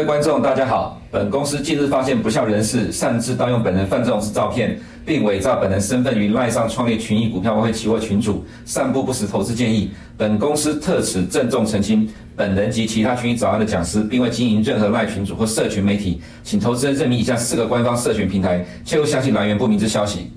[0.00, 0.98] 各位观众，大家好。
[1.10, 9.90] 本公司近日发现不肖人士擅自盗用本人范仲式照片，并伪造本人身份于赖上创立群益股票外汇期货群组，散布不实投资建议。
[10.16, 20.30] 本公司特此郑重澄清，本人及其他群益早安的讲师，并未经营任何赖群组或社群媒体，请投资人认明以下四个官方社群平台，切勿相信来源不明之消息。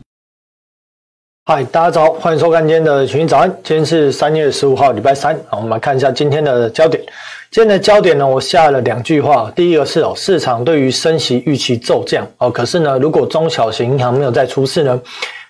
[1.45, 3.49] 嗨，大家早，欢迎收看今天的群益早安。
[3.65, 5.37] 今天是三月十五号，礼拜三。
[5.51, 7.03] 我们来看一下今天的焦点。
[7.51, 9.51] 今天的焦点呢，我下了两句话。
[9.53, 14.97] 第一个是哦，市场对于升息预期骤降哦，可是呢，如果中小型银行没有再出事呢，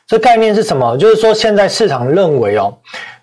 [0.08, 0.98] 这概念是什么？
[0.98, 2.76] 就是说现在市场认为哦，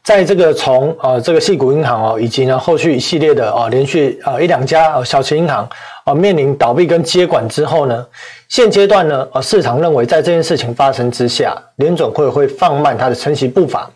[0.04, 5.68] 在这个从呃这个矽谷银行哦，以及呢后续一系列的啊连续啊一两家小型银行
[6.04, 8.06] 啊面临倒闭跟接管之后呢。
[8.48, 13.88] 现阶段呢，呃，市场认为在这件事情发生之下，联准会会放慢它的升息步伐，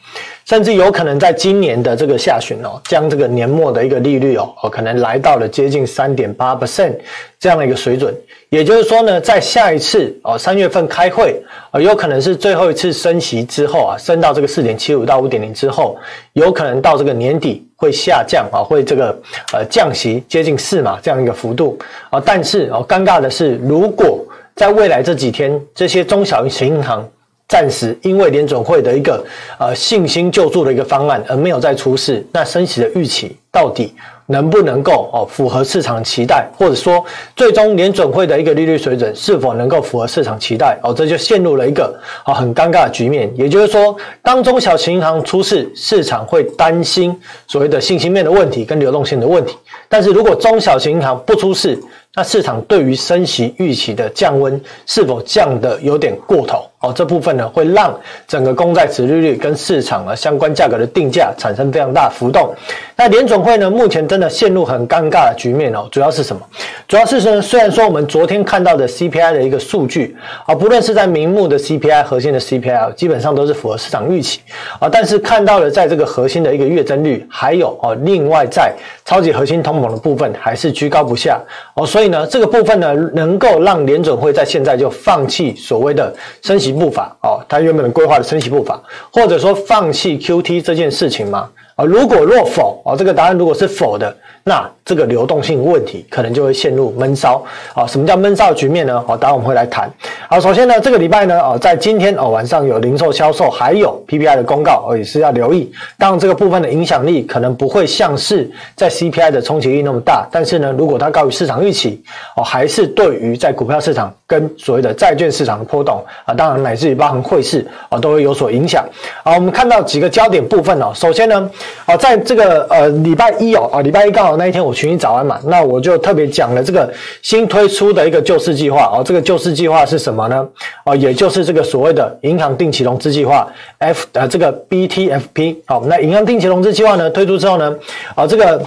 [0.45, 6.95] 甚至有可能在今年的这个下旬哦，将这个年末的一个利率哦，哦可能来到了接近三点八 percent
[7.41, 8.15] 这样的一个水准。
[8.51, 11.43] 也就是说呢，在下一次哦三月份开会，
[11.73, 15.97] 呃，有可能是最后一次升息之后啊，升到这个四点七五到五点零之后，
[16.35, 19.19] 有可能到这个年底会下降啊，会这个
[19.53, 21.77] 呃降息接近四码这样一个幅度
[22.11, 22.23] 啊。
[22.25, 27.09] 但是哦，尴尬的是，如果在未来这几天，这些中小型银行
[27.49, 29.25] 暂时因为联准会的一个
[29.59, 33.95] 呃信心救助的一个方案而没有再出事，那升息的预期到底
[34.27, 37.05] 能不能够哦符合市场期待，或者说
[37.37, 40.79] 最终联准会的一个利率水准是否能够符合市场期待？
[40.83, 43.31] 哦，这就陷入了一个啊很尴尬的局面。
[43.37, 47.15] 也就是说，当中小型银行出事，市场会担心
[47.47, 49.55] 所谓的信心面的问题跟流动性的问题；
[49.95, 51.81] 但是如果中小型银行不出事，
[52.17, 56.65] 那市场对于升息预期的降温是否降得有点过头？
[56.81, 62.55] 哦，这部分呢会让整个公债殖利率跟市场啊相关价格的定价产生非常大的浮动。
[62.95, 66.43] 那联总会呢目前真的陷入很尴尬的局面哦，主要是什么？
[66.87, 74.41] 主要是说，虽然说我们昨天看到的 CPI 的一个数据啊，不论是在名目的 CPI、核心的 CPI，基本上都是符合市场预期
[74.81, 78.73] 啊，但是看到了在这个核心的一个月增率，还有哦，另外在
[79.07, 81.41] 超级核心通的部分还是居高不下
[81.75, 88.81] 哦，所以呢，这个部分呢能够让联准会在现在就放弃所谓的升息步伐哦，它原本规划的升息步伐，
[89.13, 91.51] 或者说放弃 QT 这件事情吗？
[91.77, 94.17] 啊，如果若否啊，这个答案如果是否的，
[94.47, 97.43] 那这个流动性问题可能就会陷入闷烧
[97.75, 97.87] 啊。
[97.87, 99.03] 什么叫闷烧局面呢？
[99.09, 99.91] 啊，待会我们会来谈。
[100.29, 105.73] 好，首先呢，这个礼拜呢，啊，在今天哦晚上有零售销售，还有 PPI 的公告，哦也是要留意。
[105.99, 112.03] 当然，这个部分的影响力可能不会像是在 CPI 的冲击力那么大，但是呢，如果它高于市场预期，
[112.37, 118.85] 哦，还是对于在股票市场跟所谓的债券市场的波动啊，当然乃至于包含汇市啊，都会有所影响。
[119.23, 121.51] 好，我们看到几个焦点部分哦，首先呢。
[121.87, 130.47] 好，在这个呃礼拜一哦，啊礼拜一刚好那一天我群益早安嘛，那我就特别讲了这个新推出的一个救市计划哦，这个救市计划是什么呢？
[130.85, 133.47] 哦，也就是这个所谓的银行定期融资计划
[133.79, 137.75] F 呃这个 BTFP 好，那银行定期融资计划呢推出之后呢，
[138.15, 138.63] 啊这个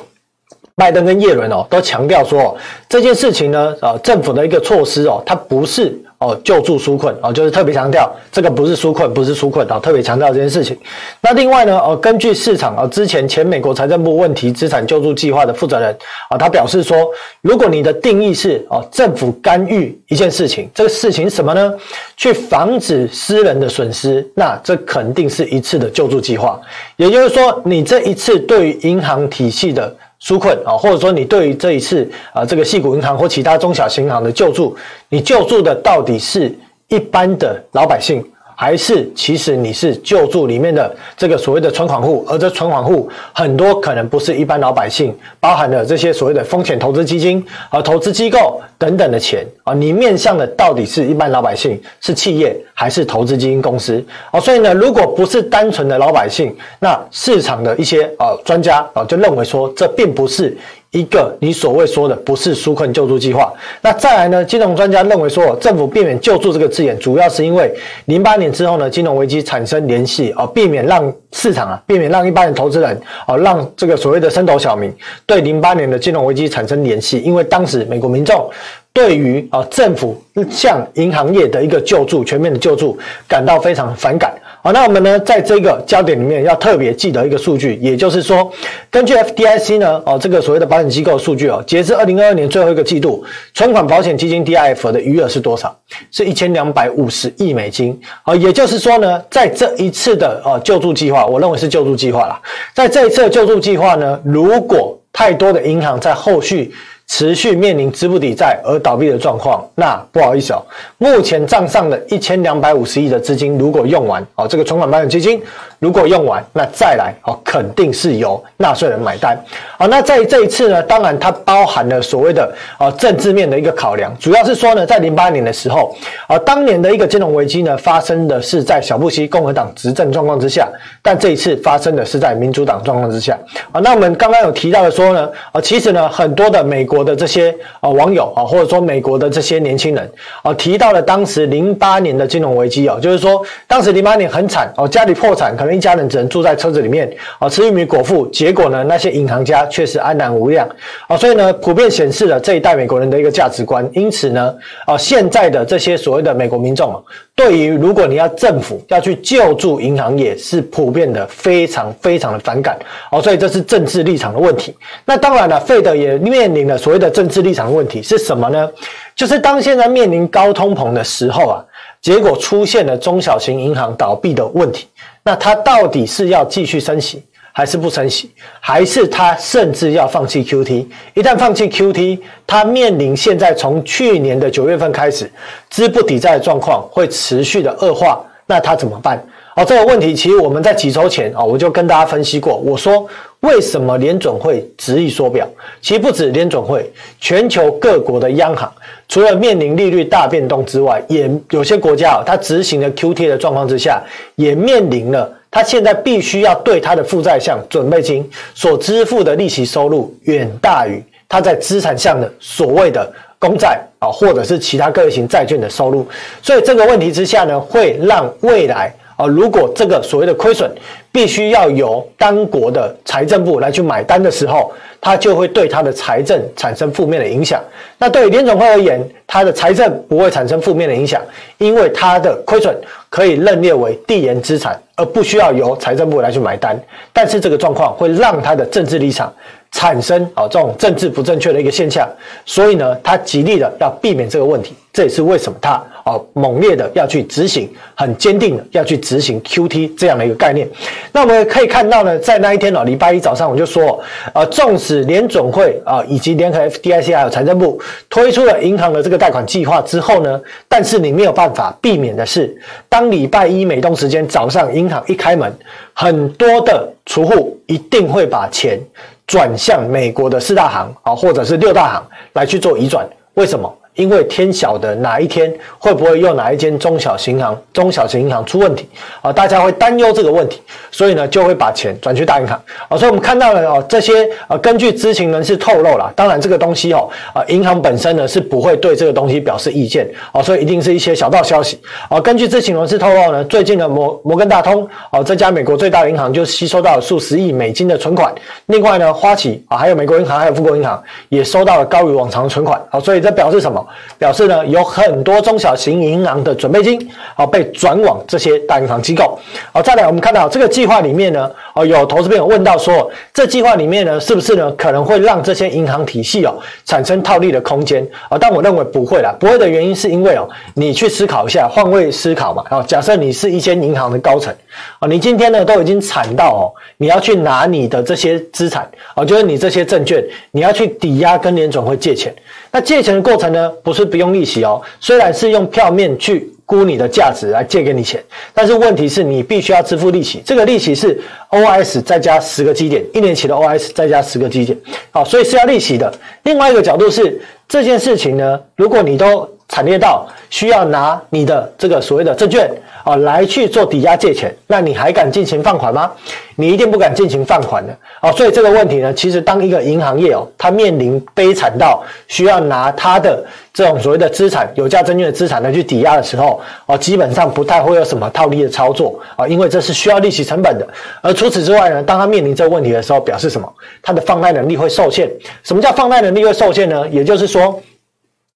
[0.75, 2.57] 拜登跟叶伦哦都强调说
[2.87, 5.97] 这件事情呢，啊政府的一个措施哦，它不是。
[6.19, 10.75] 哦，救助纾困哦，就是特别强调这个不是纾困，不是纾困啊，特别强调这件事情。
[11.21, 15.95] 那另外呢，哦，根据市场啊，之前前美国财政部问题资产救助计划的负责人
[16.29, 16.97] 啊，他表示说，
[17.41, 21.71] 如果你的定义是哦，政府干预一件事情，这个事情什么呢？
[22.15, 26.59] 去防止私人的损失，那这肯定是一次的救助计划。
[26.95, 29.95] 也就是说，你这一次对于银行体系的。
[30.21, 34.75] 纾困啊，或者说你对于这一次啊，这个细股银行或其他中小型银行的救助，
[35.09, 36.53] 你救助的到底是
[36.87, 38.23] 一般的老百姓？
[38.59, 54.39] 还是其实你是救助里面的这个所谓的存款户，而这存款户很多可能不是一般老百姓，包含了这些所谓的风险投资基金和投资机构等等的钱啊，你面向的到底是一般老百姓，是企业还是投资基金公司啊？
[54.39, 60.57] 所以呢，如果不是单纯的老百姓，那市场的一些啊专家啊就认为说，这并不是。
[60.91, 64.43] 一个你所谓说的不是纾困救助计划，那再来呢？
[64.45, 67.71] 金融专家认为说，政府避免救助这个字眼，主要是因为
[68.05, 74.91] 零八年之后呢，金融危机产生联系啊，避免让市场啊，避免让一般的投资人啊，让这个所谓的升斗小民
[75.25, 78.49] 对零八年的金融危机产生联系，因为当时美国民众
[78.93, 80.19] 对于啊政府
[80.49, 82.97] 向银行业的一个救助，全面的救助
[83.27, 84.33] 感到非常反感。
[84.61, 88.51] 好，那我们呢，在这个焦点里面要特别记得一个数据，也就是说，
[88.89, 93.23] 根据 FDIC 呢，哦，这个所谓的保险机构数据哦，截至二零二二年最后一个季度，
[93.53, 95.73] 存款保险基金 DIF 的余额是多少？
[96.11, 97.97] 是一千两百五十亿美金。
[98.23, 102.41] 好，也就是说呢，在这一次的呃救助计划，我认为是救助计划啦，
[102.73, 106.73] 在这一次的救助计划呢，如果太多的银行在后续
[107.07, 110.61] 持续面临资不抵债而倒闭的状况，那不好意思哦，
[110.97, 115.41] 目前账上的一千两百五十亿的资金如果用完哦，这个存款保险基金
[115.79, 119.35] 如果用完，那再来哦，肯定是由纳税人买单。
[119.77, 125.95] 好，那在这一次呢，当然它包含了所谓的啊政治面的一个考量，主要是说呢，在零八年的时候
[126.27, 130.67] 啊，当年的一个金融危机呢，发生的是在小布希共和党执政状况之下，
[131.01, 133.35] 但这一次发生的是在民主党状况之下。
[133.71, 137.07] 啊，那我们刚刚有提到的说呢，啊，其实呢，很多的美国。
[137.07, 148.27] 的这些啊网友啊，或者说美国的这些年轻人啊，提到了当时零八年的金融危机啊，就是说当时零八年很惨哦，家里破产，可一家人只能住在车子里面啊，吃玉米果腹。
[148.27, 150.67] 结果呢，那些银行家却是安然无恙
[151.07, 153.87] 啊，所以呢，普遍显示了这一代美国人的一个价值观。
[153.93, 154.53] 因此呢，
[154.85, 157.01] 啊，现在的这些所谓的美国民众啊，
[157.35, 162.77] 对于如果你要政府要去救助银行业，是普遍的非常非常的反感
[163.11, 164.75] 哦，所以这是政治立场的问题。
[165.05, 166.77] 那当然了，费德也面临了。
[166.77, 168.69] 所谓的政治立场问题是什么呢？
[169.15, 171.63] 就是当现在面临高通膨的时候啊，
[172.01, 174.87] 结果出现了中小型银行倒闭的问题。
[175.27, 177.21] 那他到底是要继续升息，
[177.51, 178.31] 还是不升息？
[178.61, 180.85] 还是他甚至要放弃 QT？
[181.15, 185.29] 一旦放弃 QT，他面临现在从去年的九月份开始，
[185.69, 189.21] 资不抵债的状况会持续的恶化，那他怎么办？
[189.57, 193.05] 哦，这个问题其实我们在几周前啊，我就跟大家分析过，我说。
[193.41, 195.47] 为什么联准会执意缩表？
[195.79, 198.69] 其实不止联准会，全球各国的央行
[199.07, 204.01] 除了面临利率大变动之外，也有些国家啊，它执行了 QT 的状况之下，
[204.37, 213.07] 也面临了它现在必须要对它的负债项准备金所支付的利息收入远大于它在资产项的所谓的
[213.37, 216.07] 公债啊，或者是其他各类型债券的收入。
[216.41, 218.91] 所以这个问题之下呢，会让未来。
[219.17, 220.71] 啊，如果这个所谓的亏损
[221.11, 224.71] 必须要由当国的财政部来去买单的时候，
[225.01, 227.59] 它就会对它的财政产生负面的影响。
[227.97, 231.19] 那对于联总会而言，它的财政不会产生负面的影响，
[231.57, 232.79] 因为它的亏损
[233.09, 236.79] 可以认列为递延资产，而不需要由财政部来去买单。
[237.11, 239.33] 但是这个状况会让它的政治立场
[239.71, 242.07] 产生啊这种政治不正确的一个现象，
[242.45, 244.75] 所以呢，他极力的要避免这个问题。
[244.97, 245.73] 这也是为什么他
[246.03, 250.67] 啊猛烈的要去执行，很坚定的要去执行 QT 这样的一个概念。
[251.11, 254.01] 那我们可以看到呢，在那一天哦，礼拜一早上我就说，
[254.33, 262.59] 呃，纵使联准会啊以及联合 FDIC 还有财政部推出了银行的这个贷款计划之后呢，但是你没有办法避免的是，
[262.89, 265.55] 当礼拜一美东时间早上银行一开门，
[265.93, 268.79] 很多的储户一定会把钱
[269.27, 273.07] 转向美国的四大行啊，或者是六大行来去做移转。
[273.35, 273.71] 为什么？
[273.97, 278.87] 因为天晓得哪一天会不会又哪一间中小型行、中小型银行出问题
[279.21, 279.33] 啊？
[279.33, 280.61] 大家会担忧这个问题，
[280.91, 282.57] 所以呢就会把钱转去大银行
[282.87, 282.95] 啊。
[282.95, 292.19] 所以我们看到了哦，这些啊，根据知情人士透露了，当然这个东西哦啊，银行本身呢是不会对这个东西表示意见啊，所以一定是一些小道消息啊。
[292.21, 298.31] 根据知情人士透露呢，最近的摩摩根大通啊，这家美国最大的银行就吸收到了数十亿美金的存款，
[298.67, 303.85] 另外呢，花旗啊，还有美国银行，还有富国银行也收到了高于往常的存款啊，所以这表示什么？
[304.17, 309.37] 表示呢，有很多中小型银行的准备金啊被转往这些大银行机构。
[309.71, 318.37] 好，再来我们看到这个计划里面呢，哦，有投资朋友问到说，这计划里面呢，是不是呢可能会让这些银行体系哦产生套利的空间啊？
[318.39, 322.63] 但我认为不会啦，不会的原因是因为哦，你去思考一下，换位思考嘛。
[322.69, 324.53] 啊，假设你是一间银行的高层
[324.99, 332.33] 啊，你今天呢都已经惨到哦，你要去拿你的这些资产啊，就是你这些证券，你要去抵押跟联准会借钱。
[332.71, 338.21] 那借钱的过程呢，不是不用利息哦，虽然是用票面去估你的价值来借给你钱，
[338.53, 341.19] 但是问题是你必须要支付利息，这个利息是
[341.49, 344.77] OS 再加十个基点，一年期的 OS 再加十个基点，
[345.11, 346.13] 好，所以是要利息的。
[346.43, 352.69] 另外一个角度是这件事情呢，如果你都惨烈到需要拿你的这个所谓的证券
[353.03, 356.11] 啊来去做抵押借钱，那你还敢进行放款吗？
[356.55, 358.31] 你一定不敢进行放款的啊！
[358.31, 370.87] 所以这个问题呢，其实当一个银行业哦，它面临悲惨到需要拿它的这种所谓的资产、有价证券的资产来去抵押的时候啊，基本上不太会有什么套利的操作啊，因为这是需要利息成本的。
[371.21, 373.71] 而除此之外呢，当它面临这个问题的时候，表示什么？
[374.01, 375.29] 它的放贷能力会受限。
[375.63, 377.07] 什么叫放贷能力会受限呢？
[377.09, 377.79] 也就是说。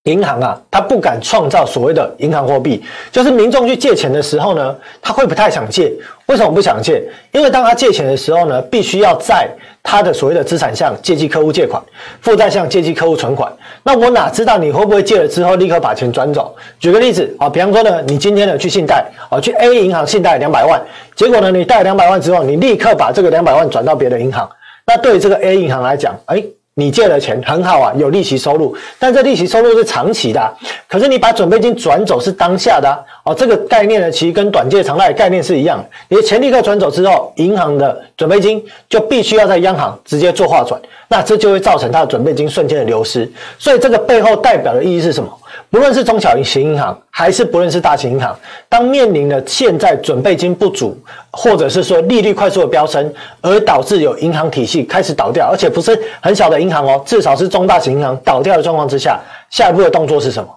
[0.05, 5.93] 银行啊，他不敢创造所谓的银行货币，就是民众去借钱的时候呢，他会不太想借。
[6.25, 7.03] 为什么不想借？
[7.31, 9.48] 因为当他借钱的时候呢，必须要在
[9.84, 11.79] 他的所谓的资产项借记客户借款，
[12.20, 13.53] 负债项借记客户存款。
[13.84, 16.55] 那我哪知道你会不会借了之后立刻把钱转走？
[16.79, 20.81] 举个例子啊，比方说呢，你今天呢去信贷啊，去 A 银行信贷两百万，
[21.15, 24.50] 结果呢你贷两百万之后，你立刻把这个两百万转到别的银行。
[24.88, 26.43] 那对于这个 A 银行来讲，哎。
[26.81, 30.51] 你借了钱很好啊，有利息收入，但这利息收入是长期的，
[30.88, 32.89] 可是你把准备金转走是当下的
[33.23, 33.35] 哦。
[33.35, 35.85] 这个概念呢，其实跟短借长贷的概念是一样。
[36.09, 43.31] 你的钱立刻转走之后，银行的准备金就必须要在央行直接做划转，那这就会造成它的准备金瞬间的流失。
[43.59, 45.29] 所以这个背后代表的意义是什么？
[45.71, 48.37] 不论是中小型银行，还是不论是大型银行，
[48.67, 51.01] 当面临了现在准备金不足，
[51.31, 59.17] 或者是说利率快速的飙升，而导致有银行体系开始倒掉，而且不是很小的银行哦，至少是中大型银行倒掉的状况之下，
[59.49, 60.49] 下一步的动作是什么？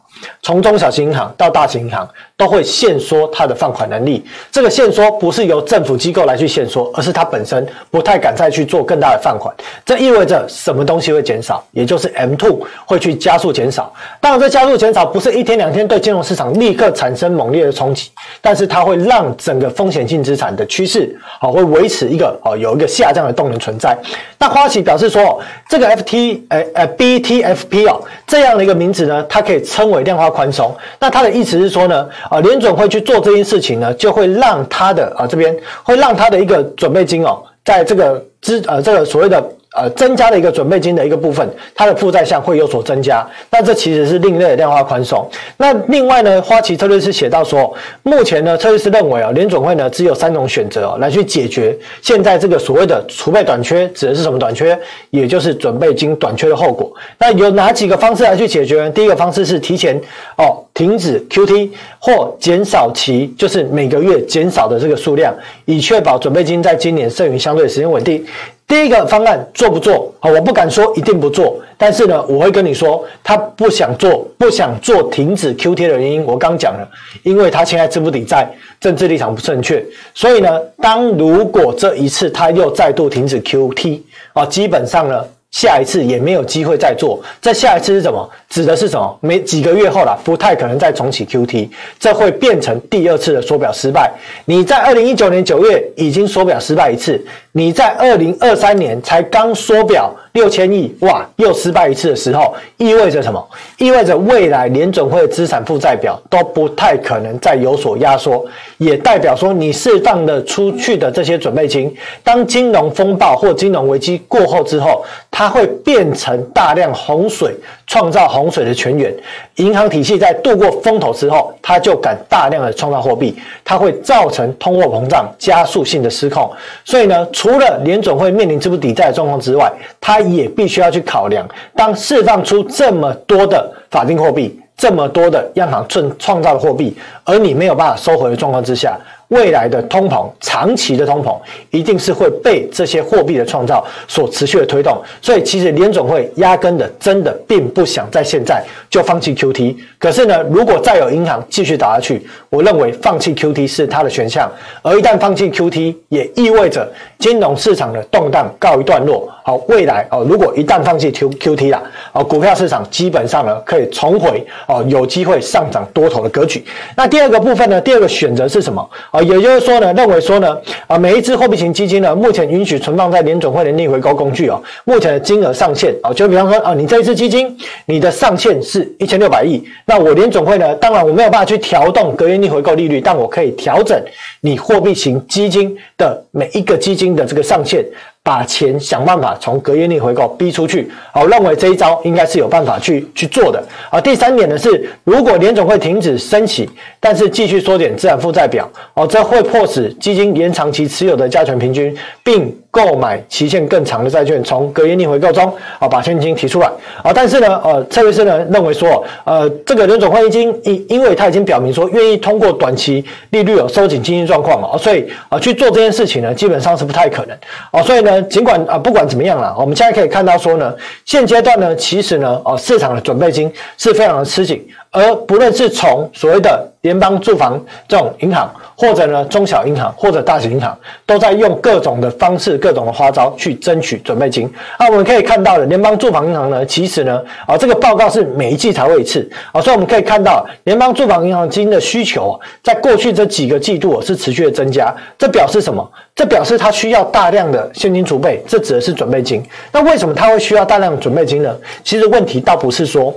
[0.43, 4.25] 从中小型银行到大型银行，都会限缩它的放款能力。
[4.51, 9.55] 这个限缩不是由政府机构来去限缩，而是它本身不太敢再去做更大的放款。
[9.85, 11.65] 这意味着什么东西会减少？
[11.71, 13.93] 也就是 M2 会去加速减少。
[14.21, 18.11] 当然，这加速减少不是一天两天对金融市场立刻产生猛烈的冲击，
[18.41, 23.97] 但是它会让整个风险性资产的趋势啊，会维持一个啊有一个下降的动能存在。
[24.39, 30.75] 那花旗表示说，这个 FT 呃呃 BTFP 哦这样的一个名字呢，它可以称为量化宽松。
[30.99, 39.45] 那它的意思是说呢，啊联准会去做这件事情呢，就会让他的啊这边会让他的一个准备金哦，在这个资呃这个所谓的。
[39.75, 43.27] 呃，增加的一个准备金的一个部分，它的负债项会有所增加。
[43.51, 45.29] 那这其实是另类的量化宽松。
[45.57, 54.79] 那另外呢，花旗策略师写到说，目前呢，策略师认为啊，联准会呢只有三种选择哦，来去解决现在这个所谓的储备短缺，指的是什么短缺？
[55.11, 56.93] 也就是准备金短缺的后果。
[57.19, 58.91] 那有哪几个方式来去解决呢？
[58.91, 60.01] 第一个方式是提前
[60.39, 68.25] 哦停止 QT 或减少其就是每个月减少的这个数量，以确保准备金在今年剩余相对时间稳定。
[68.67, 70.13] 第一个方案做不做？
[70.19, 76.89] 好，我不敢说一定不做，但是呢，我会跟你说，他不想做，不想做停止 QT 的原因，我刚讲了，
[77.23, 84.01] 因为他现在资不抵债，政治立场不正确，所以呢，当如果这一次他又再度停止 QT
[84.33, 85.25] 啊，基本上呢。
[85.55, 88.29] 下一次也没有机会再做，这下一次是什么？
[88.49, 89.17] 指的是什么？
[89.21, 94.13] 没几个月后了，不太可能再重启 QT，这会变成第二次的缩表失败。
[94.47, 100.13] 你在二零一九年九月已经缩表失败一次，你在二零二三年才刚缩表。
[100.35, 103.41] 六千亿哇，又失败一次的时候，意味着什么？
[103.79, 108.45] 意味着未来联准会资产负债表都不太可能再有所压缩，
[108.79, 117.55] 也代表说你释放的出去的这些准备金，当金融风暴或金融危机过后之后，它会变成大量洪水，
[117.87, 119.15] 创造洪水的泉源。
[119.57, 126.51] 银行体系在度过风头之后，它就敢大量的创造货币，它会造成通货膨胀加速性的失控。
[126.85, 138.99] 所以呢，除了联准会面临资不抵债的状况之外，它也必须要去考量，当释放出这么多的法定货币，这么多的央行创创造的货币，而你没有办法收回的状况之下。
[139.29, 141.37] 未来的通膨，长期的通膨，
[141.71, 145.03] 一定是会被这些货币的创造所持续的推动。
[145.23, 149.77] 所以，其实联总会压根的真的并不想在现在就放弃 QT。
[149.99, 154.51] 可是呢，如果再有银行继续倒下去，我认为放弃 QT 是它的选项。
[154.83, 156.91] 而一旦放弃 QT，也意味着
[157.25, 159.27] 金融市场的动荡告一段落。
[159.43, 166.63] 好，未来哦，如果一旦放弃 Q QT 了，哦，股票市场基本上呢可以重回哦有机会上涨多头的格局。
[166.95, 168.87] 那第二个部分呢，第二个选择是什么？
[169.11, 170.55] 啊，也就是说呢，认为说呢，
[170.87, 183.99] 啊，每一支货币型基金呢，目前允许存放在联准会的逆回购工具哦，目前的金额上限啊，就比方说啊，你这一支基金，你的上限是一千六百亿，那我联准会呢，当然我没有办法去调动隔夜逆回购利率，但我可以调整
[184.41, 187.85] 你货币型基金的每一个基金的这个上限。
[188.25, 193.63] 把钱想办法从隔夜逆回购逼出去，好，认为这一招应该是有办法去去做的。
[193.91, 196.67] 啊，第三点呢是，如果联总会停止升息，
[196.99, 205.47] 但是继续缩减资产负债表，哦，这会迫使基金延长其持有的加权平均，并购买期限更长的债券，从隔夜逆回购中
[205.79, 206.67] 啊把现金提出来。
[207.05, 217.39] 啊，但是呢，呃，策略师呢认为说，呃，这个联准会已经因因为他已经表明说愿意通过短期利率有收紧经济状况啊，所以啊去做这件事情呢，基本上是不太可能。
[217.71, 218.21] 啊，所以呢。
[218.23, 234.49] 尽管啊，不管怎么样啦，我们现在可以看到说呢，现阶段呢，其实呢，啊，市场的准备金是非常的吃紧，而不论是从所谓的联邦住房这种银行，或者呢中小银行或者大型银行，都在用各种的方式、各种的花招去争取准备金。
[234.79, 244.95] 那我们可以看到的，联邦住房银行呢，其实呢，啊，这个报告是每一季才会一次啊，所以我们可以看到，联邦住房银行基金的需求，在过去这几个季度是持续的增加。
[245.19, 245.91] 这表示什么？
[246.15, 249.43] 这表示它需要大量的现金储备，这指的是准备金。
[249.73, 251.53] 那为什么它会需要大量准备金呢？
[251.83, 253.13] 其实问题倒不是说。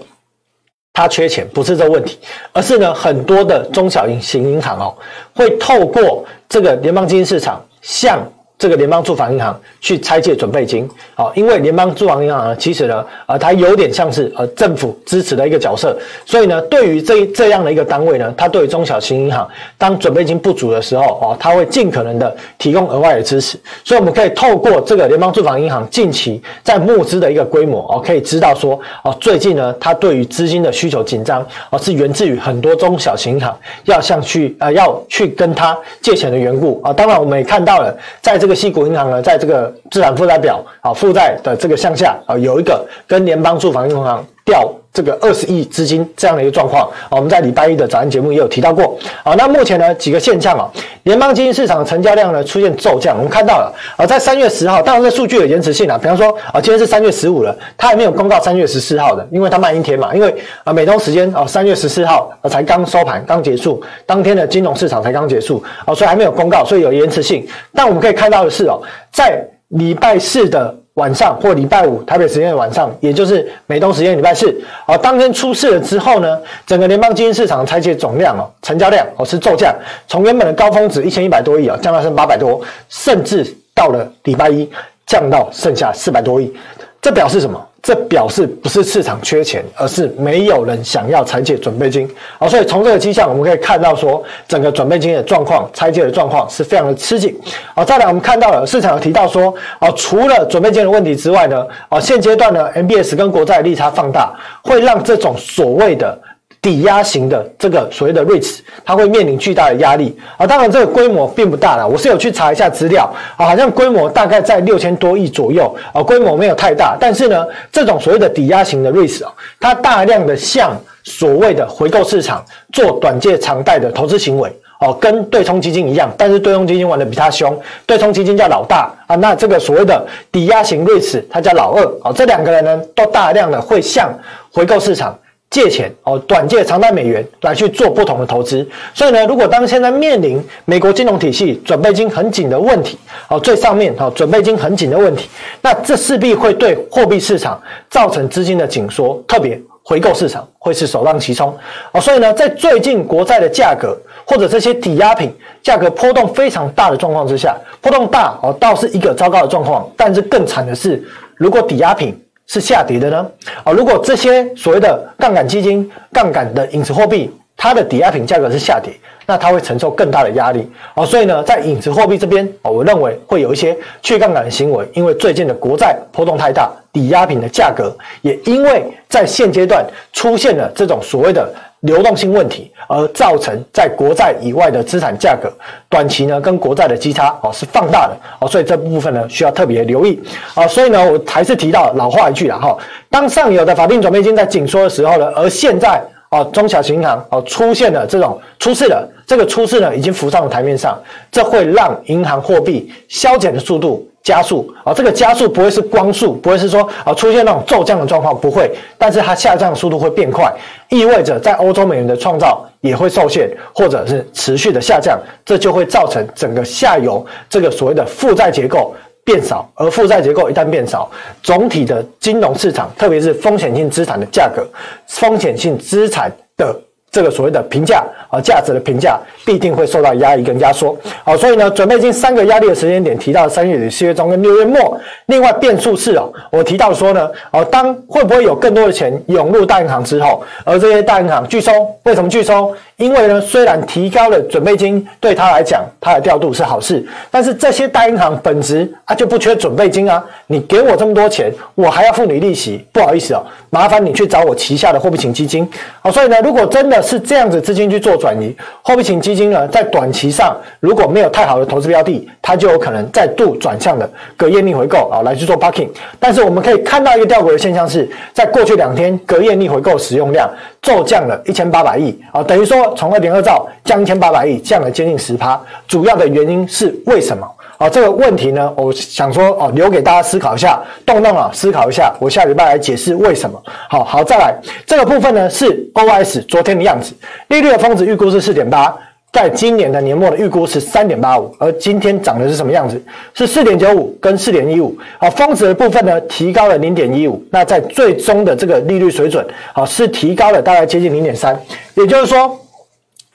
[0.97, 2.17] 他缺钱不是这问题，
[2.51, 4.97] 而是呢，很多的中小型银行哦，
[5.35, 8.19] 会透过这个联邦基金市场向
[8.59, 15.95] 这个联邦住房银行去拆借准备金，好，因为联邦住房银行呢，其实呢，呃，它有点像是呃政府支持的一个角色，
[16.25, 19.47] 所以呢，对于这这样的一个单位呢，它对于中小型银行
[19.77, 49.35] 当准备金不足的时候，哦，它会尽可能的提供额外的支持，所以我们可以透过这个联邦住房银行近期在募资的一个规模，哦，可以知道说，哦，最近呢，它对于资金的需求紧张，哦，是源自于很多中小型银行要向去呃要去跟它借钱的缘故，啊，当然我们也看到了，在这这个西谷银行呢，在这个资产负债表啊，负债的这个项下啊，有一个跟联邦住房银行调这个二十亿资金这样的一个状况啊，我们在礼拜一的早安节目也有提到过啊。
[49.37, 50.67] 那目前呢几个现象啊，
[51.03, 67.47] 联邦基金市场的成交量呢出现骤降，我们看到了啊，在三月十号，当然这数据有延迟性啊，比方说啊，今天是三月十五了，它还没有公告三月十四号的，因为它慢一天嘛，因为啊美东时间啊三月十四号啊才刚收盘刚结束，当天的金融市场才刚结束啊，所以还没有公告，所以有延迟性。
[67.75, 70.75] 但我们可以看到的是哦，在礼拜四的。
[70.97, 74.53] 晚上或礼拜五台北时间的晚上，也就是美东时间礼拜四，
[74.85, 79.73] 啊，当天出事了之后呢，整个联邦基金市场的拆借总量哦，成交量哦是骤降，
[80.07, 84.67] 从原本的高峰值一千一百多亿啊，降到剩八百多，甚至到了礼拜一
[85.05, 86.51] 降到剩下四百多亿，
[86.99, 87.63] 这表示什么？
[87.87, 92.05] 这表示不是市场缺钱，而是没有人想要拆借准备金。
[92.37, 97.33] 好，所以从这个迹象，我们可以看到说，整个准备金的状况、拆借的状况是非常的吃紧。
[97.73, 106.19] 好，再来我们看到了市场有提到说，啊，除了准备金的问题之外呢，啊，现阶段呢，MBS 跟国债利差放大，会让这种所谓的。
[106.67, 110.45] 抵押型的这个所谓的 REITs，它会面临巨大的压力啊！
[110.45, 111.87] 当然，这个规模并不大了。
[111.87, 116.97] 我是有去查一下资料啊，好像规模大概在六千多亿左右啊，规模没有太大。
[116.99, 119.31] 但是呢，这种所谓的抵押型的 REITs 啊，
[119.61, 134.13] 它大量的向所谓的回购市场做短借长贷的投资行为哦，跟对冲基金一样，但是对冲基金玩的比它凶，对冲基金叫老大啊，那这个所谓的抵押型瑞士它叫老二啊，这两个人呢，都大量的会向
[134.51, 135.17] 回购市场。
[135.49, 142.97] 借钱哦，短借长贷美元来去做不同的投资，所以呢，如果当现在面临美国金融体系准备金很紧的问题，
[143.29, 145.29] 哦，最上面哦，准备金很紧的问题，
[145.61, 151.57] 那这势必会对货币市场造成资金的紧缩，特别回购市场会是首当其冲。
[151.93, 155.33] 哦，所以呢，在最近国债的价格或者这些抵押品
[155.63, 161.01] 价格波动非常大的状况之下，波动大哦，倒是一个糟糕的状况，但是更惨的是，
[161.35, 162.13] 如果抵押品
[162.47, 163.25] 是下跌的呢？
[163.63, 168.93] 啊，如果这些所谓的杠杆基金、杠杆的影子货币，它的抵押品价格是下跌，
[169.25, 170.69] 那它会承受更大的压力。
[170.95, 181.53] 啊，所以呢，在影子货币这边，啊，我认为会有一些去杠杆的行为，因为最近的国债波动太大，抵押品的价格也因为在现阶段出现了这种所谓的。
[181.81, 185.51] 流动性问题，而造成在国债以外的资产价格
[185.89, 190.19] 短期呢跟国债的基差哦是放大的哦，所以这部分呢需要特别留意
[190.55, 190.67] 啊。
[190.67, 192.77] 所以呢，我还是提到老话一句了哈，
[193.09, 200.97] 当上游的法定准备金在紧缩的时候呢，而现在哦中小型银行哦出现了这种出事了，这个出事呢已经浮上了台面上，
[201.31, 204.07] 这会让银行货币削减的速度。
[204.23, 210.53] 加速啊，这个加速不会是光速，不会是说啊出现那种骤降的状况，不会，但是它下降的速度会变快，
[210.89, 218.93] 意味着在欧洲美元的创造也会受限，或者是持续的下降，这就会造成整个下游这个所谓的负债结构
[219.27, 221.11] 变少，而负债结构一旦变少，
[221.43, 224.65] 总体的金融市场，特别是风险性资产的价格，
[225.05, 226.73] 风险性资产的。
[227.09, 230.95] 这个所谓的评价啊，价值的评价必定会受到压抑跟压缩。
[231.23, 234.99] 好，所以呢，准备金三个压力的时间点提到三月底、四月中跟六月末。
[235.27, 241.71] 另外变数是哦，我提到说呢，哦，当会不会有更多的钱涌入大银行之后，而这些大银行拒收？
[242.03, 242.75] 为什么拒收？
[242.97, 255.69] 因为呢，虽然提高了准备金，对他来讲，他的调度是好事，但是这些大银行本质啊就不缺准备金啊，你给我这么多钱，我还要付你利息，不好意思哦，麻烦你去找我旗下的货币型基金。
[256.01, 265.89] 好，所以呢，如果真的是这样子资金去做转移，货币型基金呢，在短期上如果没有太好的投资标的，它就有可能再度转向的隔夜逆回购啊来去做 parking。
[266.17, 270.49] 但是我们可以看到一个吊诡的现象是，在过去两天隔夜逆回购使用量
[270.81, 272.86] 骤降了一千八百亿啊，等于说。
[272.95, 275.59] 从二点二兆降一千八百亿，降了接近十趴。
[275.87, 277.47] 主要的原因是为什么？
[277.77, 282.11] 啊，这个问题呢，我想说哦，留给大家思考一下，动动脑思考一下。
[282.19, 283.61] 我下礼拜来解释为什么。
[283.87, 287.13] 好好，再来这个部分呢，是 OS 昨天的样子，
[287.49, 288.95] 利率的峰值预估是四点八。
[289.31, 292.99] 在今年的年末的预估是三点八五，而今天涨的是什么样子？
[293.35, 294.97] 是四点九五跟四点一五。
[295.19, 297.43] 好，峰值的部分呢，提高了零点一五。
[297.51, 301.55] 那在最终的这个利率水准，好，是提高了大概接近零点三。
[301.93, 302.59] 也就是说，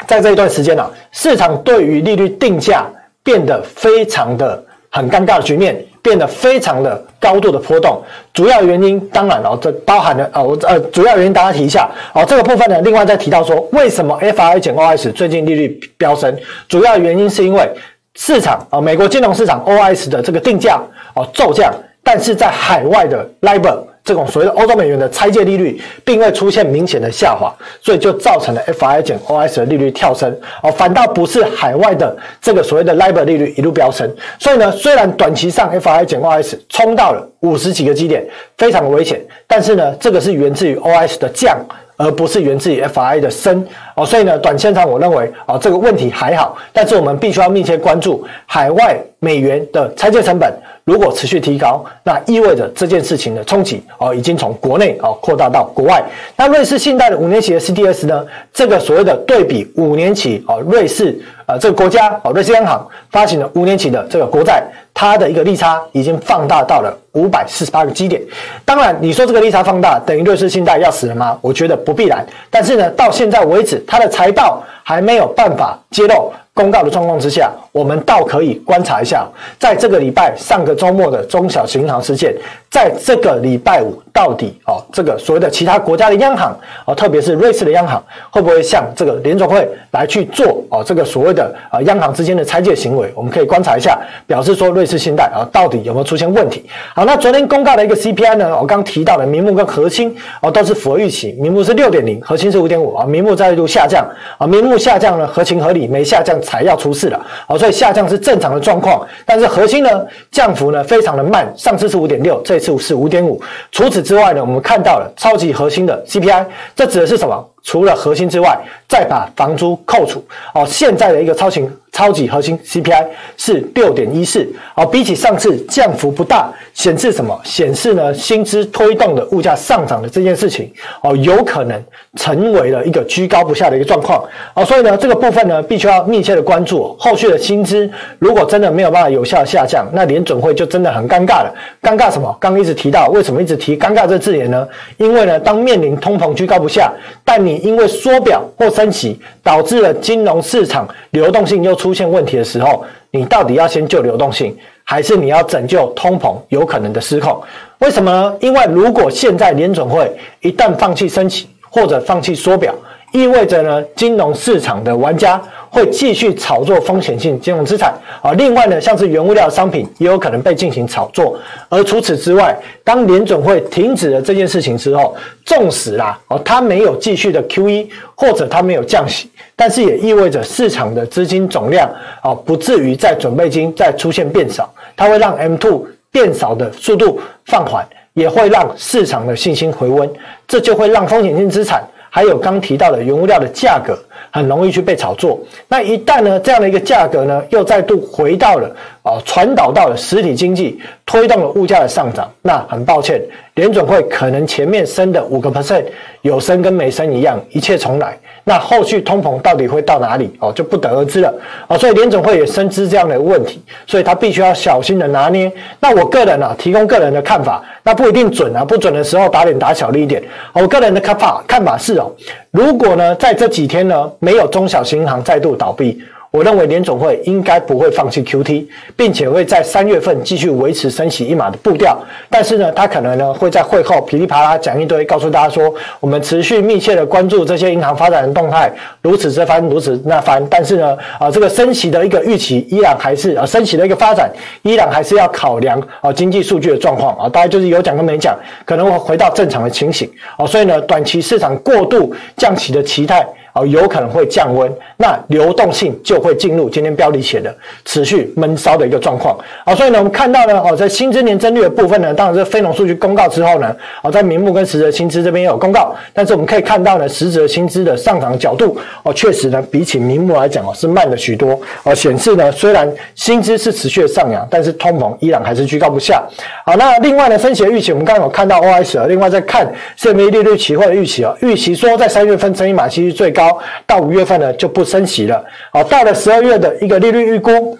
[0.07, 2.87] 在这一段时间呢、市场对于利率定价
[3.23, 8.03] 变得非常的很尴尬的局面，变得非常的高度的波动。
[8.35, 16.37] 主要原因当然哦，这包含了啊，我呃主要原因大家提一下哦，这个部分呢，另外再提到说，为什么 FR 减 OS 最近利率飙升？
[16.69, 17.71] 主要原因是因为
[18.17, 20.81] 市场啊，美国金融市场 OS 的这个定价
[21.15, 23.92] 哦骤降，但是在海外的 LIBOR。
[24.05, 34.13] 这种所谓的欧洲美元的拆借利率并未出现明显的下滑，所以就造成了 FRA 减 O S 的利率跳升哦，反倒不是海外的这个所谓的 LIBOR 利率一路飙升。
[34.41, 38.27] 所以呢，虽然短期上 FRA 减 O S 冲到了五十几个基点，
[38.59, 41.57] 非常危险，但是呢，这个是源自于 O S 的降，
[41.97, 44.05] 而不是源自于 FRA 的升哦。
[44.05, 50.53] 所以呢，短线上我认为啊，这个问题还好，但是我们必须要密切关注海外美元的拆借成本。
[50.85, 56.03] 如果持续提高，那意味着这件事情的冲击哦，已经从国内哦扩大到国外。
[56.37, 58.27] 那瑞士信贷的五年期的 CDS 呢？
[58.53, 61.17] 这个所谓的对比五年期哦，瑞士
[61.47, 68.21] 啊、这个国家哦，瑞士央行发行的五年期的这个国债，它的一个利差已经放大到了五百四十八个基点。
[68.65, 71.39] 当然，你说这个利差放大等于瑞士信贷要死了吗？
[71.41, 72.27] 我觉得不必然。
[72.51, 76.33] 但是呢，到现在为止，它的财报还没有办法揭露。
[76.55, 79.27] 公告的状况之下，我们倒可以观察一下，
[79.59, 82.35] 在这个礼拜上个周末的中小型银行事件，
[82.71, 86.55] 在这个礼拜五到底哦，这个所谓的其他国家的央行
[86.85, 93.11] 哦，特别是瑞士的央行，会不会向这个联总会来去做哦这个所谓的啊央行之间的拆借行为？
[93.15, 96.69] 我们可以观察一下，表示说瑞士信贷啊到底有没有出现问题？
[96.95, 104.07] 好，那昨天公告的一个 CPI 呢，我刚提到的名目跟核心哦都是符合预期，名目是六点零，核心是五点五啊，名目再度下降
[104.37, 106.39] 啊，名目下降呢合情合理，没下降。
[106.43, 113.41] 才要出事了，好，所以下降是正常的状况，但是核心呢降幅呢非常的慢，上次是五点六，这次是五点五。
[113.71, 116.45] 除此之外呢，我们看到了超级核心的 CPI，
[116.75, 117.49] 这指的是什么？
[117.63, 127.39] 除了核心之外，再把房租扣除哦，现在的一个超型超级核心 CPI 是六点一四哦，比起上次降幅不大，显示什么？
[127.45, 131.81] 显示呢薪资推动的物价上涨的这件事情哦，有可能
[132.17, 134.25] 成为了一个居高不下的一个状况
[134.55, 141.55] 哦，所以呢这个部分呢必须要密切的关注后续的薪资，如果真的没有办法有效的下降，那联准会就真的很尴尬了。
[141.83, 142.35] 尴尬什么？
[142.41, 144.67] 刚一直提到，为什么一直提尴尬这字眼呢？
[144.97, 146.91] 因为呢当面临通膨居高不下，
[147.23, 157.43] 但你因为缩表或升息，导致了金融市场流动性又出现问题的时候，你到底要先救流动性，还是你要拯救通膨有可能的失控？
[157.81, 158.37] 为什么呢？
[158.39, 160.09] 因为如果现在联准会
[160.43, 162.73] 一旦放弃升息或者放弃缩表，
[163.13, 168.33] 意味着呢，金融市场的玩家会继续炒作风险性金融资产啊。
[168.33, 171.39] 另外呢，像是原物料商品也有可能被进行炒作。
[171.69, 181.89] 而除此之外，当联准会停止了这件事情之后，纵使啦哦，它没有继续的 QE 或者它没有降息，但是也意味着市场的资金总量
[182.23, 190.11] 啊，不至于在准备金再出现变少，它会让 M two 变少的速度放缓，也会让市场的信心回温，
[190.49, 191.83] 这就会让风险性资产。
[192.15, 193.99] 还有刚提到的原物料的价格
[194.33, 198.69] 很容易去被炒作，那一旦呢这样的一个价格呢又再度回到了
[199.03, 203.21] 啊传导到了实体经济，推动了物价的上涨，那很抱歉，
[203.57, 205.85] 联准会可能前面升的五个 percent
[206.23, 208.19] 有升跟没升一样，一切重来。
[208.45, 211.33] 那后续通膨到底会到哪里哦，就不得而知了
[211.69, 211.79] 哦。
[211.79, 215.53] 所以联准会也深知这样的问题，所以他必须要小心的拿捏。
[215.79, 220.21] 那我个人啊，提供个人的看法，那不一定准啊，不准的时候打脸打小力一点。
[220.55, 222.11] 我个人的看法看法是哦，
[222.53, 226.01] 如果呢在这几天呢没有中小型银行再度倒闭。
[226.33, 228.67] 我认为联总会应该不会放弃 QT，
[228.97, 231.95] 并且会在三月份继续维持升息一码的步调。
[232.31, 240.43] 但是呢，他可能呢会在会后噼里啪啦讲一堆，告诉大家说我们持续密切的关注这些银行发展的动态，如此这番，如此那番。
[240.49, 250.47] 但是呢，啊，这个升息的一个预期依然还是啊，升息的一个发展依然还是要考量啊经济数据的状况啊，大概就是有讲跟没讲，可能会回到正常的情形啊。
[250.47, 253.29] 所以呢，短期市场过度降息的期待。
[253.53, 259.37] 哦，有可能会降温，那流动性就会进入今天标题写的持续闷烧的一个状况。
[259.65, 271.61] 啊，所以呢，我们看到呢，哦，在新增年增率的部分呢，当然是非农数据公告之后呢，哦，在名目跟实质薪资这边也有公告，但是我们可以看到呢，实质薪资的上涨角度，哦，确实呢，比起名目来讲哦，是慢了许多。
[271.83, 276.23] 哦，显示呢，虽然薪资是持续的上扬，但是通膨依然还是居高不下。
[276.65, 283.42] 好，那另外呢，升息的预期，我们刚刚有看到 OS，啊，另外再看 CME 利率期货的预期啊，预期说在三月份争议码期是最高。
[283.87, 287.79] 到五月份呢就不升息了，好，到了十二月的一个利率预估，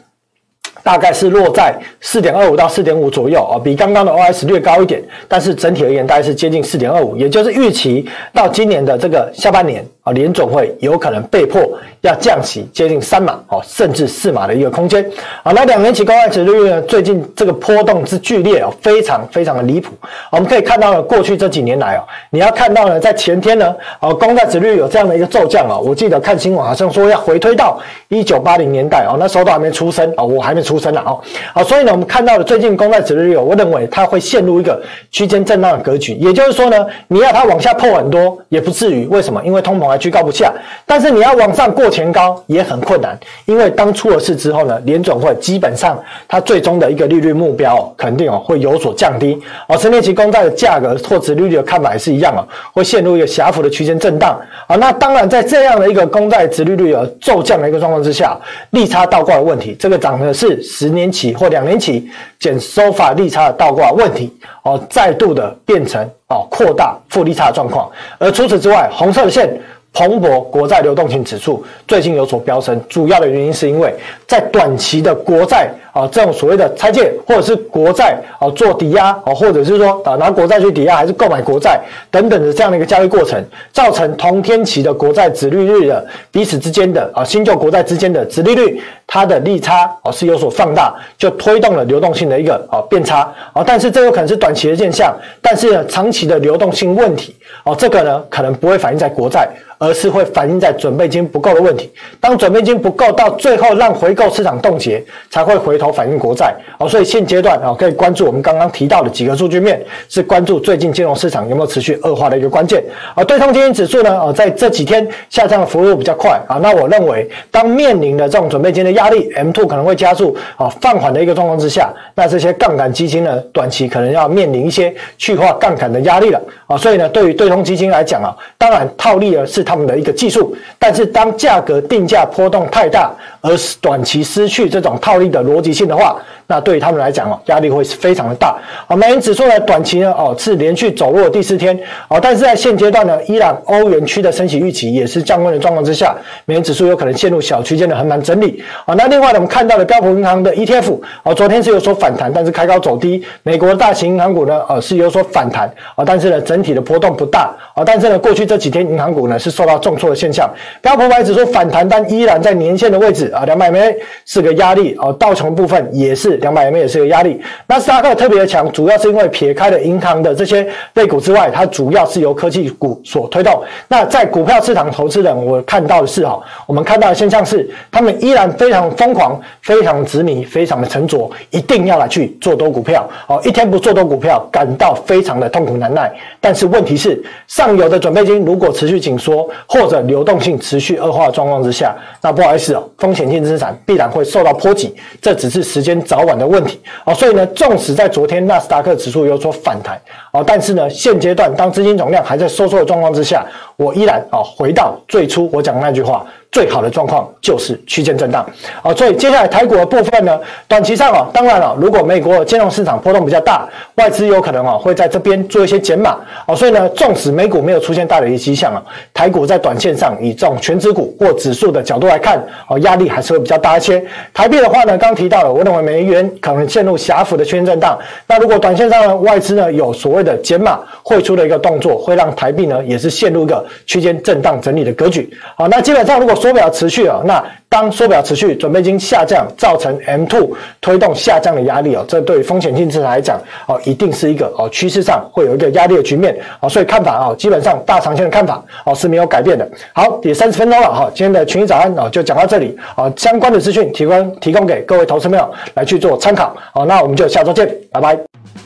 [0.83, 11.63] 大概是落在四点二五到四点五左右啊，比刚刚的 OS 略高一点，但是整体而言大概是接近四点二五，也就是预期到今年的这个下半年啊，联总会有可能被迫
[12.01, 15.05] 要降息接近三码哦，甚至四码的一个空间
[15.45, 15.53] 啊。
[15.53, 19.93] 那两年期公债殖利率呢，最近这个波动之剧烈哦，非常非常的离谱。
[20.33, 25.79] 我们可以看到呢，过去这几年来哦，你要看到呢，在前天呢，啊，公债殖利率有这样的一个骤降啊。
[25.79, 31.21] 我记得看新闻好像说要回推到一九八零年代哦，那时候都还没出生啊，我还没出生呢哦。
[31.55, 36.15] 好，所以呢，我们看到了最近公债殖利率，我认为它会陷入一个区间震荡的格局。
[36.15, 39.41] 也就是说呢，你要它往下破很多也不至于，为什么？
[39.45, 40.53] 因为通膨还居高不下。
[40.85, 54.77] 但是你要往上过前高也很困难，因为当出了事之后呢，联准会基本上它最终的一个利率目标肯定哦会有所降低哦，十年期公债的价格或殖利率的看法也是一样哦，会陷入一个狭幅的区间震荡啊。
[54.77, 58.37] 那当然在这样的一个公债殖利率的骤降的一个状况之下，
[58.71, 64.33] 利差倒挂的问题，这个涨的是十年期或两年期减收法利差的倒挂问题
[64.65, 67.91] 哦，再度的变成哦扩大负利差的状况。
[68.19, 69.49] 而除此之外，红色的线。
[69.93, 73.95] 蓬勃国债流动性指数最近有所飙升，主要的原因是因为
[74.27, 81.79] 在短期的国债啊，这种所谓的拆借或者是国债啊做抵押啊，或者是说啊拿国债去抵押，还是购买国债
[82.11, 99.47] 等等的这样的一个交易过程，造成同天期的国债殖利率的彼此之间的啊新旧国债之间的殖利率，它的利差啊是有所放大，就推动了流动性的一个啊变差啊，但是这有可能是短期的现象，但是呢长期的流动性问题啊，这个呢可能不会反映在国债。
[99.83, 101.91] 而是会反映在准备金不够的问题。
[102.21, 106.55] 当准备金不够，到最后让回购市场冻结，才会回头反映国债。
[106.79, 112.81] 哦，所以现阶段啊，可以关注我们刚刚提到的几个数据面，是关注最近金融市场有没有持续恶化的一个关键。
[113.17, 116.61] 啊，对冲基金指数呢，啊，在这几天下降的幅度比较快啊。
[116.63, 126.41] 那我认为，当面临的这种准备金的压力，M2 可能会加速啊放缓的一个状况之下，那这些杠杆基金呢，短期可能要面临一些去化杠杆的压力了。
[126.69, 133.11] 啊，所以呢，对于对冲基金来讲啊，当然套利呢是他们的一个技术，但是当价格定价波动太大，
[133.43, 138.57] 而是短期失去这种套利的逻辑性的话，那对于他们来讲哦，压力会是非常的大。
[138.87, 141.79] 啊，美元指数呢，短期呢哦是连续走弱第四天，
[142.09, 148.63] 哦，但是在现阶段呢，依然欧元区的升息预期也是降温的状况之下，美元指数有可能陷入小区间的横盘整理。
[148.87, 153.25] 啊，那另外呢，我们看到的标普银行的 ETF，哦，昨天是有所反弹，但是开高走低。
[153.43, 157.53] 美国大型银行股呢，呃，是有所反弹，啊，但是呢，整体的波动不大。
[157.75, 160.49] 啊，但是呢，过去这几天银行股呢是受到重挫的现象。
[160.81, 164.97] 标普白指数反弹，但依然在年线的位置啊，两百 MA 是个压力。
[165.01, 166.37] 哦，道琼部分也是。
[166.37, 167.41] 两百 MA 也是个压力。
[167.67, 173.63] 纳斯达克特别的强，主要是因为撇开了银行的这些类股之外，它主要是由科技股所推动。
[173.89, 183.09] 那在股票市场投资人，我看到的是哈，我们看到的现象是，他们依然非常疯狂、非常执迷、非常的沉着，一定要来去做多股票。
[183.27, 186.13] 哦，一天不做多股票，感到非常的痛苦难耐。
[186.41, 194.95] 但是问题是，上游的准备金如果持续紧缩，或者流动性持续恶化状况之下，那不好意思哦，风险性资产必然会受到波及。
[195.21, 206.27] 这只是时间早晚的问题啊，所以呢，纵使在昨天纳斯达克指数有所反弹啊，但是呢，现阶段当资金总量还在收缩的状况之下，我依然啊回到最初我讲的那句话。
[206.53, 208.47] 最好的状况就是区间震荡
[208.83, 210.39] 啊，所以接下来台股的部分呢，
[210.69, 218.83] 短期上啊，当然了，如果美国金融市场波动比较大，外资有可能啊会在这边做一些减码啊，所以呢，纵使美股没有出现大的一个迹象啊，
[219.15, 222.37] 台股在短线上以这种全指股或指数的角度来看
[222.67, 224.05] 啊，压力还是会比较大一些。
[224.35, 227.99] 台币的话呢，刚提到了，我认为美元可能陷入狭幅的区间震荡。
[228.27, 235.33] 那如果短线上呢，外资呢有所谓的减码汇出的一个动作，会让台币呢也是陷入一个区间震荡整理的格局。
[235.57, 240.51] 好，那基本上如果缩表持续啊，那当缩表持续，准备金下降，造成 M2
[240.81, 249.71] 推动下降的压力哦，这对于风险性资产来讲哦，一定是一个哦趋势上会有一个压力的局面哦，所以看法啊，基本上大长线的看法哦是没有改变的。
[249.93, 258.15] 好，也三十分钟了哈，今天的群益早安哦就讲到这里啊，相关的资讯提供提供给各位投资朋友来去做参考好，那我们就下周见，拜拜。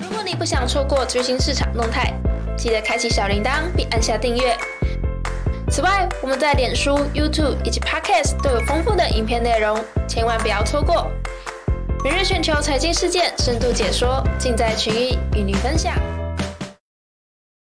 [0.01, 2.11] 如果你不想错过最新市场动态，
[2.57, 4.55] 记得开启小铃铛并按下订阅。
[5.69, 11.11] 此外，我们在脸书、YouTube 以及 Podcast 都有丰富的影片内容，千万不要错过。
[12.05, 15.93] 每日全球财经事件深度解说，尽在群益与您分享。